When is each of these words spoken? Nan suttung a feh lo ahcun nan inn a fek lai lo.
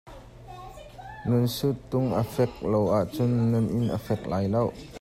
Nan 1.27 1.45
suttung 1.55 2.09
a 2.21 2.23
feh 2.33 2.53
lo 2.71 2.81
ahcun 2.99 3.31
nan 3.51 3.65
inn 3.77 3.87
a 3.97 3.97
fek 4.05 4.21
lai 4.31 4.45
lo. 4.53 4.63